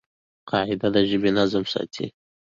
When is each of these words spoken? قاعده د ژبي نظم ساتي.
قاعده 0.49 0.87
د 0.93 0.95
ژبي 1.09 1.31
نظم 1.37 1.63
ساتي. 1.73 2.05